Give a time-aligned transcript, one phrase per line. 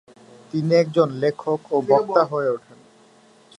[0.51, 2.79] তিনি একজন লেখক ও বক্তা হয়ে উঠেন।